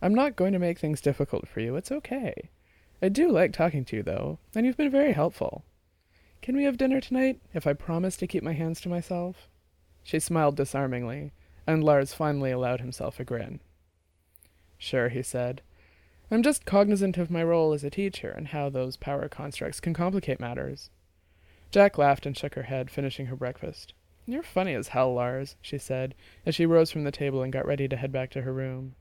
I'm 0.00 0.14
not 0.14 0.36
going 0.36 0.52
to 0.52 0.58
make 0.58 0.78
things 0.78 1.00
difficult 1.00 1.48
for 1.48 1.60
you. 1.60 1.74
It's 1.74 1.92
okay. 1.92 2.50
I 3.02 3.08
do 3.08 3.28
like 3.28 3.52
talking 3.52 3.84
to 3.86 3.96
you, 3.96 4.02
though, 4.04 4.38
and 4.54 4.64
you've 4.64 4.76
been 4.76 4.90
very 4.90 5.12
helpful. 5.12 5.64
Can 6.40 6.56
we 6.56 6.62
have 6.64 6.78
dinner 6.78 7.00
tonight, 7.00 7.40
if 7.52 7.66
I 7.66 7.72
promise 7.72 8.16
to 8.18 8.28
keep 8.28 8.44
my 8.44 8.52
hands 8.52 8.80
to 8.82 8.88
myself? 8.88 9.48
She 10.04 10.20
smiled 10.20 10.56
disarmingly, 10.56 11.32
and 11.66 11.82
Lars 11.82 12.14
finally 12.14 12.52
allowed 12.52 12.80
himself 12.80 13.18
a 13.18 13.24
grin. 13.24 13.60
Sure, 14.82 15.10
he 15.10 15.22
said. 15.22 15.62
I'm 16.28 16.42
just 16.42 16.66
cognizant 16.66 17.16
of 17.16 17.30
my 17.30 17.44
role 17.44 17.72
as 17.72 17.84
a 17.84 17.90
teacher 17.90 18.32
and 18.32 18.48
how 18.48 18.68
those 18.68 18.96
power 18.96 19.28
constructs 19.28 19.78
can 19.78 19.94
complicate 19.94 20.40
matters. 20.40 20.90
Jack 21.70 21.98
laughed 21.98 22.26
and 22.26 22.36
shook 22.36 22.56
her 22.56 22.64
head, 22.64 22.90
finishing 22.90 23.26
her 23.26 23.36
breakfast. 23.36 23.94
You're 24.26 24.42
funny 24.42 24.74
as 24.74 24.88
hell, 24.88 25.14
Lars, 25.14 25.54
she 25.62 25.78
said, 25.78 26.16
as 26.44 26.56
she 26.56 26.66
rose 26.66 26.90
from 26.90 27.04
the 27.04 27.12
table 27.12 27.44
and 27.44 27.52
got 27.52 27.64
ready 27.64 27.86
to 27.86 27.96
head 27.96 28.10
back 28.10 28.30
to 28.30 28.42
her 28.42 28.52
room. 28.52 28.96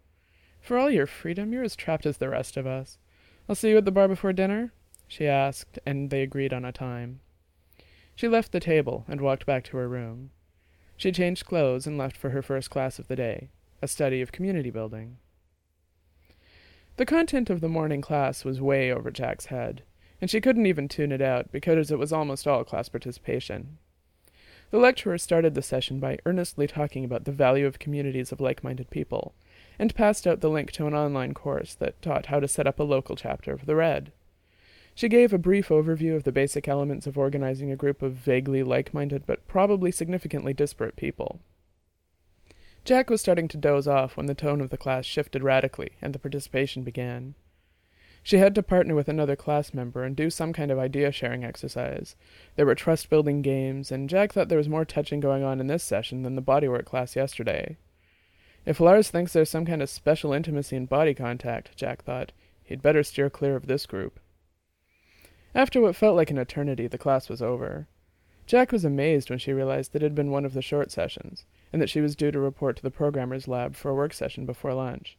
For 0.59 0.77
all 0.77 0.91
your 0.91 1.07
freedom, 1.07 1.51
you're 1.51 1.63
as 1.63 1.75
trapped 1.75 2.05
as 2.05 2.17
the 2.17 2.29
rest 2.29 2.57
of 2.57 2.67
us. 2.67 2.99
I'll 3.49 3.55
see 3.55 3.69
you 3.71 3.77
at 3.77 3.85
the 3.85 3.91
bar 3.91 4.07
before 4.07 4.33
dinner? 4.33 4.73
she 5.07 5.27
asked, 5.27 5.79
and 5.83 6.11
they 6.11 6.21
agreed 6.21 6.53
on 6.53 6.63
a 6.63 6.71
time. 6.71 7.21
She 8.15 8.27
left 8.27 8.51
the 8.51 8.59
table 8.59 9.03
and 9.07 9.19
walked 9.19 9.47
back 9.47 9.63
to 9.63 9.77
her 9.77 9.89
room. 9.89 10.29
She 10.95 11.11
changed 11.11 11.47
clothes 11.47 11.87
and 11.87 11.97
left 11.97 12.17
for 12.17 12.29
her 12.29 12.43
first 12.43 12.69
class 12.69 12.99
of 12.99 13.07
the 13.07 13.15
day, 13.15 13.49
a 13.81 13.87
study 13.87 14.21
of 14.21 14.31
community 14.31 14.69
building. 14.69 15.17
The 16.97 17.05
content 17.05 17.49
of 17.49 17.61
the 17.61 17.69
morning 17.69 18.01
class 18.01 18.43
was 18.43 18.61
way 18.61 18.91
over 18.91 19.11
Jack's 19.11 19.45
head, 19.45 19.83
and 20.19 20.29
she 20.29 20.41
couldn't 20.41 20.65
even 20.65 20.87
tune 20.87 21.11
it 21.11 21.21
out 21.21 21.51
because 21.51 21.89
it 21.89 21.97
was 21.97 22.13
almost 22.13 22.47
all 22.47 22.63
class 22.63 22.89
participation. 22.89 23.77
The 24.71 24.77
lecturer 24.77 25.17
started 25.17 25.55
the 25.55 25.61
session 25.61 25.99
by 25.99 26.19
earnestly 26.25 26.67
talking 26.67 27.03
about 27.03 27.25
the 27.25 27.31
value 27.31 27.65
of 27.65 27.79
communities 27.79 28.31
of 28.31 28.39
like 28.39 28.63
minded 28.63 28.89
people, 28.89 29.33
and 29.79 29.95
passed 29.95 30.27
out 30.27 30.41
the 30.41 30.49
link 30.49 30.71
to 30.73 30.85
an 30.85 30.93
online 30.93 31.33
course 31.33 31.75
that 31.75 32.01
taught 32.01 32.27
how 32.27 32.39
to 32.39 32.47
set 32.47 32.67
up 32.67 32.79
a 32.79 32.83
local 32.83 33.15
chapter 33.15 33.51
of 33.51 33.65
the 33.65 33.75
Red. 33.75 34.11
She 34.93 35.09
gave 35.09 35.33
a 35.33 35.37
brief 35.37 35.69
overview 35.69 36.15
of 36.15 36.23
the 36.23 36.31
basic 36.31 36.67
elements 36.67 37.07
of 37.07 37.17
organizing 37.17 37.71
a 37.71 37.77
group 37.77 38.01
of 38.01 38.13
vaguely 38.13 38.63
like 38.63 38.93
minded 38.93 39.25
but 39.25 39.47
probably 39.47 39.91
significantly 39.91 40.53
disparate 40.53 40.95
people. 40.95 41.39
Jack 42.83 43.09
was 43.09 43.21
starting 43.21 43.47
to 43.47 43.57
doze 43.57 43.87
off 43.87 44.17
when 44.17 44.25
the 44.25 44.33
tone 44.33 44.59
of 44.59 44.69
the 44.69 44.77
class 44.77 45.05
shifted 45.05 45.43
radically 45.43 45.91
and 46.01 46.13
the 46.13 46.19
participation 46.19 46.83
began. 46.83 47.35
She 48.23 48.37
had 48.37 48.53
to 48.55 48.63
partner 48.63 48.95
with 48.95 49.07
another 49.07 49.35
class 49.35 49.73
member 49.73 50.03
and 50.03 50.15
do 50.15 50.29
some 50.29 50.53
kind 50.53 50.71
of 50.71 50.77
idea 50.77 51.11
sharing 51.11 51.43
exercise. 51.43 52.15
There 52.55 52.65
were 52.65 52.75
trust 52.75 53.09
building 53.09 53.41
games, 53.41 53.91
and 53.91 54.09
Jack 54.09 54.33
thought 54.33 54.47
there 54.47 54.57
was 54.57 54.69
more 54.69 54.85
touching 54.85 55.19
going 55.19 55.43
on 55.43 55.59
in 55.59 55.67
this 55.67 55.83
session 55.83 56.21
than 56.21 56.35
the 56.35 56.41
bodywork 56.41 56.85
class 56.85 57.15
yesterday. 57.15 57.77
If 58.63 58.79
Lars 58.79 59.09
thinks 59.09 59.33
there's 59.33 59.49
some 59.49 59.65
kind 59.65 59.81
of 59.81 59.89
special 59.89 60.33
intimacy 60.33 60.75
in 60.75 60.85
body 60.85 61.15
contact, 61.15 61.75
Jack 61.75 62.03
thought, 62.03 62.31
he'd 62.63 62.83
better 62.83 63.01
steer 63.01 63.29
clear 63.29 63.55
of 63.55 63.65
this 63.65 63.87
group. 63.87 64.19
After 65.55 65.81
what 65.81 65.95
felt 65.95 66.15
like 66.15 66.29
an 66.29 66.37
eternity, 66.37 66.85
the 66.85 66.99
class 66.99 67.27
was 67.27 67.41
over. 67.41 67.87
Jack 68.45 68.71
was 68.71 68.85
amazed 68.85 69.29
when 69.29 69.39
she 69.39 69.51
realized 69.51 69.95
it 69.95 70.03
had 70.03 70.13
been 70.13 70.29
one 70.29 70.45
of 70.45 70.53
the 70.53 70.61
short 70.61 70.91
sessions, 70.91 71.45
and 71.71 71.81
that 71.81 71.89
she 71.89 72.01
was 72.01 72.15
due 72.15 72.31
to 72.31 72.39
report 72.39 72.75
to 72.77 72.83
the 72.83 72.91
programmer's 72.91 73.47
lab 73.47 73.75
for 73.75 73.89
a 73.89 73.95
work 73.95 74.13
session 74.13 74.45
before 74.45 74.73
lunch. 74.73 75.17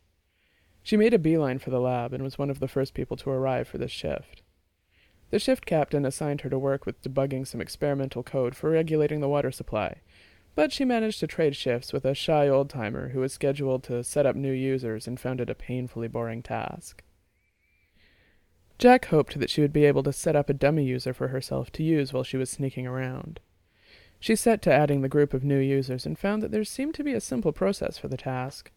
She 0.82 0.96
made 0.96 1.14
a 1.14 1.18
beeline 1.18 1.58
for 1.58 1.70
the 1.70 1.80
lab 1.80 2.12
and 2.12 2.22
was 2.22 2.38
one 2.38 2.50
of 2.50 2.58
the 2.60 2.68
first 2.68 2.94
people 2.94 3.16
to 3.18 3.30
arrive 3.30 3.68
for 3.68 3.78
this 3.78 3.92
shift. 3.92 4.42
The 5.30 5.38
shift 5.38 5.64
captain 5.64 6.04
assigned 6.04 6.42
her 6.42 6.50
to 6.50 6.58
work 6.58 6.84
with 6.84 7.00
debugging 7.02 7.46
some 7.46 7.60
experimental 7.60 8.22
code 8.22 8.54
for 8.54 8.70
regulating 8.70 9.20
the 9.20 9.28
water 9.28 9.50
supply, 9.50 10.00
but 10.54 10.72
she 10.72 10.84
managed 10.84 11.20
to 11.20 11.26
trade 11.26 11.56
shifts 11.56 11.92
with 11.92 12.04
a 12.04 12.14
shy 12.14 12.48
old 12.48 12.68
timer 12.68 13.10
who 13.10 13.20
was 13.20 13.32
scheduled 13.32 13.82
to 13.84 14.04
set 14.04 14.26
up 14.26 14.36
new 14.36 14.52
users 14.52 15.06
and 15.06 15.18
found 15.18 15.40
it 15.40 15.48
a 15.48 15.54
painfully 15.54 16.08
boring 16.08 16.42
task. 16.42 17.02
Jack 18.78 19.06
hoped 19.06 19.38
that 19.38 19.48
she 19.48 19.60
would 19.60 19.72
be 19.72 19.84
able 19.84 20.02
to 20.02 20.12
set 20.12 20.36
up 20.36 20.50
a 20.50 20.54
dummy 20.54 20.84
user 20.84 21.14
for 21.14 21.28
herself 21.28 21.70
to 21.72 21.82
use 21.82 22.12
while 22.12 22.24
she 22.24 22.36
was 22.36 22.50
sneaking 22.50 22.86
around. 22.86 23.40
She 24.22 24.36
set 24.36 24.62
to 24.62 24.72
adding 24.72 25.02
the 25.02 25.08
group 25.08 25.34
of 25.34 25.42
new 25.42 25.58
users 25.58 26.06
and 26.06 26.16
found 26.16 26.44
that 26.44 26.52
there 26.52 26.62
seemed 26.62 26.94
to 26.94 27.02
be 27.02 27.12
a 27.12 27.20
simple 27.20 27.50
process 27.50 27.98
for 27.98 28.06
the 28.06 28.16
task. 28.16 28.70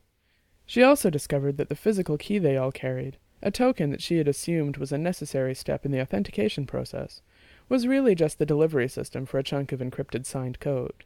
She 0.65 0.81
also 0.81 1.11
discovered 1.11 1.57
that 1.57 1.69
the 1.69 1.75
physical 1.75 2.17
key 2.17 2.39
they 2.39 2.57
all 2.57 2.71
carried, 2.71 3.17
a 3.43 3.51
token 3.51 3.91
that 3.91 4.01
she 4.01 4.17
had 4.17 4.27
assumed 4.27 4.77
was 4.77 4.91
a 4.91 4.97
necessary 4.97 5.53
step 5.53 5.85
in 5.85 5.91
the 5.91 6.01
authentication 6.01 6.65
process, 6.65 7.21
was 7.69 7.85
really 7.85 8.15
just 8.15 8.39
the 8.39 8.45
delivery 8.47 8.89
system 8.89 9.27
for 9.27 9.37
a 9.37 9.43
chunk 9.43 9.71
of 9.71 9.81
encrypted 9.81 10.25
signed 10.25 10.59
code. 10.59 11.03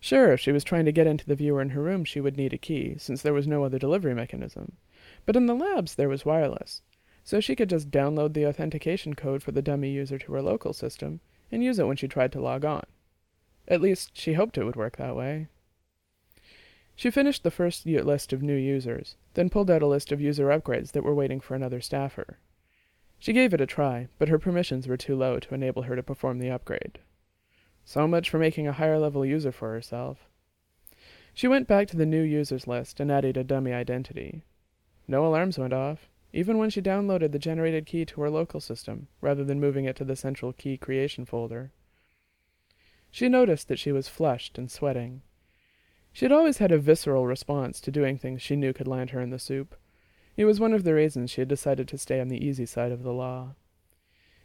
Sure, 0.00 0.32
if 0.32 0.40
she 0.40 0.50
was 0.50 0.64
trying 0.64 0.86
to 0.86 0.90
get 0.90 1.06
into 1.06 1.26
the 1.26 1.34
viewer 1.34 1.60
in 1.60 1.68
her 1.68 1.82
room, 1.82 2.06
she 2.06 2.22
would 2.22 2.38
need 2.38 2.54
a 2.54 2.58
key, 2.58 2.96
since 2.96 3.20
there 3.20 3.34
was 3.34 3.46
no 3.46 3.64
other 3.64 3.78
delivery 3.78 4.14
mechanism. 4.14 4.78
But 5.26 5.36
in 5.36 5.44
the 5.44 5.54
labs, 5.54 5.96
there 5.96 6.08
was 6.08 6.24
wireless, 6.24 6.80
so 7.22 7.40
she 7.40 7.54
could 7.54 7.68
just 7.68 7.90
download 7.90 8.32
the 8.32 8.46
authentication 8.46 9.12
code 9.12 9.42
for 9.42 9.52
the 9.52 9.60
dummy 9.60 9.90
user 9.90 10.16
to 10.20 10.32
her 10.32 10.40
local 10.40 10.72
system 10.72 11.20
and 11.52 11.62
use 11.62 11.78
it 11.78 11.86
when 11.86 11.98
she 11.98 12.08
tried 12.08 12.32
to 12.32 12.40
log 12.40 12.64
on. 12.64 12.86
At 13.68 13.80
least, 13.80 14.16
she 14.16 14.34
hoped 14.34 14.56
it 14.58 14.64
would 14.64 14.76
work 14.76 14.96
that 14.96 15.16
way. 15.16 15.48
She 16.94 17.10
finished 17.10 17.42
the 17.42 17.50
first 17.50 17.84
list 17.84 18.32
of 18.32 18.42
new 18.42 18.56
users, 18.56 19.16
then 19.34 19.50
pulled 19.50 19.70
out 19.70 19.82
a 19.82 19.86
list 19.86 20.12
of 20.12 20.20
user 20.20 20.46
upgrades 20.46 20.92
that 20.92 21.04
were 21.04 21.14
waiting 21.14 21.40
for 21.40 21.54
another 21.54 21.80
staffer. 21.80 22.38
She 23.18 23.32
gave 23.32 23.52
it 23.52 23.60
a 23.60 23.66
try, 23.66 24.08
but 24.18 24.28
her 24.28 24.38
permissions 24.38 24.88
were 24.88 24.96
too 24.96 25.16
low 25.16 25.38
to 25.40 25.54
enable 25.54 25.82
her 25.82 25.96
to 25.96 26.02
perform 26.02 26.38
the 26.38 26.50
upgrade. 26.50 27.00
So 27.84 28.08
much 28.08 28.30
for 28.30 28.38
making 28.38 28.66
a 28.66 28.72
higher 28.72 28.98
level 28.98 29.24
user 29.24 29.52
for 29.52 29.72
herself. 29.72 30.26
She 31.34 31.48
went 31.48 31.68
back 31.68 31.86
to 31.88 31.96
the 31.96 32.06
new 32.06 32.22
users 32.22 32.66
list 32.66 32.98
and 32.98 33.12
added 33.12 33.36
a 33.36 33.44
dummy 33.44 33.72
identity. 33.72 34.42
No 35.06 35.26
alarms 35.26 35.58
went 35.58 35.72
off, 35.72 36.08
even 36.32 36.58
when 36.58 36.70
she 36.70 36.80
downloaded 36.80 37.32
the 37.32 37.38
generated 37.38 37.86
key 37.86 38.04
to 38.06 38.20
her 38.22 38.30
local 38.30 38.60
system, 38.60 39.08
rather 39.20 39.44
than 39.44 39.60
moving 39.60 39.84
it 39.84 39.96
to 39.96 40.04
the 40.04 40.16
central 40.16 40.52
key 40.52 40.76
creation 40.76 41.24
folder. 41.24 41.72
She 43.10 43.28
noticed 43.28 43.68
that 43.68 43.78
she 43.78 43.92
was 43.92 44.08
flushed 44.08 44.58
and 44.58 44.70
sweating, 44.70 45.22
she 46.16 46.24
had 46.24 46.32
always 46.32 46.56
had 46.56 46.72
a 46.72 46.78
visceral 46.78 47.26
response 47.26 47.78
to 47.78 47.90
doing 47.90 48.16
things 48.16 48.40
she 48.40 48.56
knew 48.56 48.72
could 48.72 48.88
land 48.88 49.10
her 49.10 49.20
in 49.20 49.28
the 49.28 49.38
soup. 49.38 49.74
It 50.34 50.46
was 50.46 50.58
one 50.58 50.72
of 50.72 50.82
the 50.82 50.94
reasons 50.94 51.30
she 51.30 51.42
had 51.42 51.48
decided 51.48 51.86
to 51.88 51.98
stay 51.98 52.20
on 52.20 52.28
the 52.28 52.42
easy 52.42 52.64
side 52.64 52.90
of 52.90 53.02
the 53.02 53.12
law. 53.12 53.54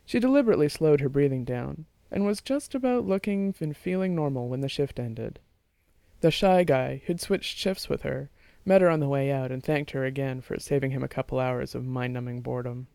She 0.03 0.19
deliberately 0.19 0.67
slowed 0.67 0.99
her 0.99 1.07
breathing 1.07 1.45
down, 1.45 1.85
and 2.11 2.25
was 2.25 2.41
just 2.41 2.75
about 2.75 3.07
looking 3.07 3.55
and 3.61 3.77
feeling 3.77 4.13
normal 4.13 4.49
when 4.49 4.59
the 4.59 4.67
shift 4.67 4.99
ended. 4.99 5.39
The 6.19 6.29
shy 6.29 6.65
guy, 6.65 7.03
who'd 7.05 7.21
switched 7.21 7.57
shifts 7.57 7.87
with 7.87 8.01
her, 8.01 8.29
met 8.65 8.81
her 8.81 8.89
on 8.89 8.99
the 8.99 9.07
way 9.07 9.31
out 9.31 9.49
and 9.49 9.63
thanked 9.63 9.91
her 9.91 10.03
again 10.03 10.41
for 10.41 10.59
saving 10.59 10.91
him 10.91 11.03
a 11.03 11.07
couple 11.07 11.39
hours 11.39 11.73
of 11.73 11.85
mind 11.85 12.11
numbing 12.11 12.41
boredom. 12.41 12.87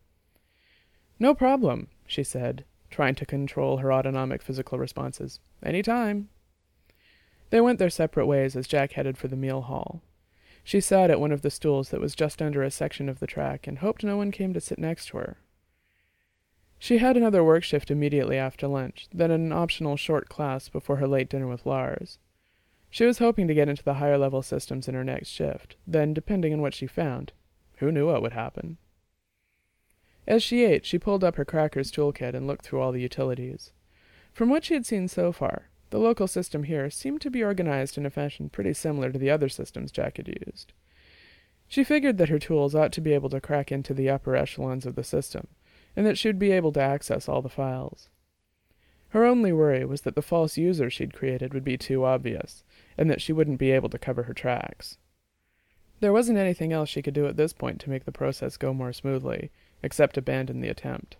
No 1.17 1.33
problem, 1.33 1.87
she 2.05 2.23
said, 2.23 2.63
trying 2.97 3.13
to 3.13 3.27
control 3.27 3.77
her 3.77 3.93
autonomic 3.93 4.41
physical 4.41 4.79
responses. 4.79 5.39
Any 5.61 5.83
time. 5.83 6.29
They 7.51 7.61
went 7.61 7.77
their 7.77 7.91
separate 7.91 8.25
ways 8.25 8.55
as 8.55 8.65
Jack 8.65 8.93
headed 8.93 9.19
for 9.19 9.27
the 9.27 9.35
meal 9.35 9.61
hall. 9.61 10.01
She 10.63 10.81
sat 10.81 11.11
at 11.11 11.19
one 11.19 11.31
of 11.31 11.43
the 11.43 11.51
stools 11.51 11.89
that 11.89 12.01
was 12.01 12.15
just 12.15 12.41
under 12.41 12.63
a 12.63 12.71
section 12.71 13.07
of 13.07 13.19
the 13.19 13.27
track 13.27 13.67
and 13.67 13.77
hoped 13.77 14.03
no 14.03 14.17
one 14.17 14.31
came 14.31 14.51
to 14.51 14.59
sit 14.59 14.79
next 14.79 15.09
to 15.09 15.17
her. 15.17 15.37
She 16.79 16.97
had 16.97 17.15
another 17.15 17.43
work 17.43 17.63
shift 17.63 17.91
immediately 17.91 18.39
after 18.39 18.67
lunch, 18.67 19.07
then 19.13 19.29
an 19.29 19.51
optional 19.51 19.95
short 19.95 20.27
class 20.27 20.67
before 20.67 20.95
her 20.95 21.07
late 21.07 21.29
dinner 21.29 21.47
with 21.47 21.67
Lars. 21.67 22.17
She 22.89 23.05
was 23.05 23.19
hoping 23.19 23.47
to 23.47 23.53
get 23.53 23.69
into 23.69 23.83
the 23.83 23.99
higher 24.01 24.17
level 24.17 24.41
systems 24.41 24.87
in 24.87 24.95
her 24.95 25.03
next 25.03 25.27
shift, 25.27 25.75
then, 25.85 26.15
depending 26.15 26.51
on 26.51 26.61
what 26.61 26.73
she 26.73 26.87
found, 26.87 27.31
who 27.75 27.91
knew 27.91 28.07
what 28.07 28.23
would 28.23 28.33
happen? 28.33 28.79
As 30.27 30.43
she 30.43 30.65
ate, 30.65 30.85
she 30.85 30.99
pulled 30.99 31.23
up 31.23 31.37
her 31.37 31.45
crackers 31.45 31.89
toolkit 31.89 32.35
and 32.35 32.45
looked 32.45 32.65
through 32.65 32.81
all 32.81 32.91
the 32.91 33.01
utilities. 33.01 33.71
From 34.33 34.49
what 34.49 34.65
she 34.65 34.73
had 34.73 34.85
seen 34.85 35.07
so 35.07 35.31
far, 35.31 35.69
the 35.89 35.99
local 35.99 36.27
system 36.27 36.63
here 36.63 36.89
seemed 36.89 37.21
to 37.21 37.31
be 37.31 37.43
organized 37.43 37.97
in 37.97 38.05
a 38.05 38.09
fashion 38.09 38.49
pretty 38.49 38.73
similar 38.73 39.09
to 39.11 39.17
the 39.17 39.31
other 39.31 39.47
systems 39.47 39.91
Jack 39.91 40.17
had 40.17 40.27
used. 40.27 40.73
She 41.69 41.83
figured 41.83 42.17
that 42.17 42.29
her 42.29 42.39
tools 42.39 42.75
ought 42.75 42.91
to 42.93 43.01
be 43.01 43.13
able 43.13 43.29
to 43.29 43.41
crack 43.41 43.71
into 43.71 43.93
the 43.93 44.09
upper 44.09 44.35
echelons 44.35 44.85
of 44.85 44.95
the 44.95 45.03
system, 45.03 45.47
and 45.95 46.05
that 46.05 46.17
she'd 46.17 46.39
be 46.39 46.51
able 46.51 46.73
to 46.73 46.81
access 46.81 47.29
all 47.29 47.41
the 47.41 47.49
files. 47.49 48.09
Her 49.09 49.25
only 49.25 49.53
worry 49.53 49.85
was 49.85 50.01
that 50.01 50.15
the 50.15 50.21
false 50.21 50.57
user 50.57 50.89
she'd 50.89 51.13
created 51.13 51.53
would 51.53 51.63
be 51.63 51.77
too 51.77 52.03
obvious, 52.03 52.63
and 52.97 53.09
that 53.09 53.21
she 53.21 53.31
wouldn't 53.31 53.59
be 53.59 53.71
able 53.71 53.89
to 53.89 53.97
cover 53.97 54.23
her 54.23 54.33
tracks. 54.33 54.97
There 56.01 56.13
wasn't 56.13 56.37
anything 56.37 56.73
else 56.73 56.89
she 56.89 57.01
could 57.01 57.13
do 57.13 57.27
at 57.27 57.37
this 57.37 57.53
point 57.53 57.79
to 57.81 57.89
make 57.89 58.05
the 58.05 58.11
process 58.11 58.57
go 58.57 58.73
more 58.73 58.93
smoothly, 58.93 59.51
except 59.83 60.17
abandon 60.17 60.61
the 60.61 60.69
attempt. 60.69 61.17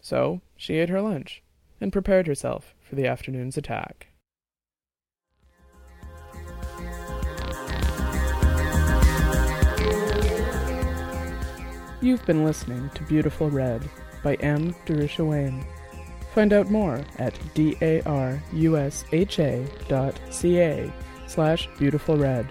So, 0.00 0.40
she 0.56 0.76
ate 0.76 0.88
her 0.88 1.00
lunch, 1.00 1.42
and 1.80 1.92
prepared 1.92 2.26
herself 2.26 2.74
for 2.80 2.94
the 2.94 3.06
afternoon's 3.06 3.56
attack. 3.56 4.08
You've 12.02 12.24
been 12.24 12.44
listening 12.46 12.88
to 12.94 13.02
Beautiful 13.02 13.50
Red 13.50 13.86
by 14.22 14.34
M. 14.36 14.74
Darusha 14.86 15.26
Wehm. 15.26 15.62
Find 16.34 16.52
out 16.52 16.70
more 16.70 17.04
at 17.18 17.34
darusha.ca 17.54 17.92
slash 21.26 21.68
beautiful 21.78 22.16
red 22.16 22.46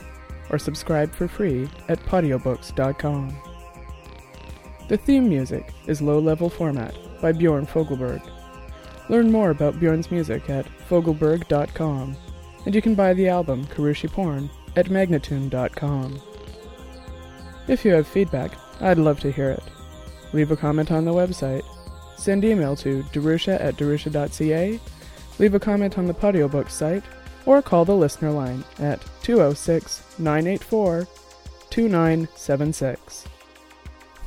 or 0.50 0.60
subscribe 0.60 1.12
for 1.12 1.28
free 1.28 1.70
at 1.88 2.00
podiobooks.com. 2.06 3.49
The 4.90 4.98
theme 4.98 5.30
music 5.30 5.72
is 5.86 6.02
Low 6.02 6.18
Level 6.18 6.50
Format 6.50 6.96
by 7.22 7.32
Bjorn 7.32 7.68
Fogelberg. 7.68 8.28
Learn 9.08 9.32
more 9.32 9.52
about 9.52 9.80
Bjorn's 9.80 10.10
music 10.10 10.50
at 10.50 10.66
fogelberg.com, 10.90 12.18
and 12.66 12.74
you 12.74 12.82
can 12.82 12.96
buy 12.96 13.14
the 13.14 13.28
album 13.28 13.68
Karooshi 13.68 14.12
Porn 14.12 14.50
at 14.76 14.88
magnatune.com. 14.88 16.20
If 17.68 17.86
you 17.86 17.92
have 17.92 18.08
feedback, 18.08 18.58
I'd 18.82 18.98
love 18.98 19.20
to 19.20 19.32
hear 19.32 19.52
it. 19.52 19.64
Leave 20.34 20.50
a 20.50 20.58
comment 20.58 20.92
on 20.92 21.06
the 21.06 21.14
website, 21.14 21.64
send 22.18 22.44
email 22.44 22.76
to 22.78 23.04
darusha 23.14 23.62
at 23.62 23.76
darusha.ca, 23.76 24.80
leave 25.38 25.54
a 25.54 25.60
comment 25.60 26.00
on 26.00 26.08
the 26.08 26.16
Podiobook 26.16 26.72
site, 26.72 27.04
or 27.46 27.62
call 27.62 27.86
the 27.86 27.96
listener 27.96 28.32
line 28.32 28.64
at 28.80 29.06
206 29.22 30.18
984 30.18 31.08
2976. 31.70 33.28